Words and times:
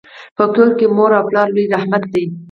په 0.37 0.43
کور 0.53 0.69
کي 0.79 0.85
مور 0.95 1.11
او 1.17 1.23
پلار 1.29 1.47
لوی 1.53 1.65
رحمت 1.73 2.03
دی. 2.13 2.25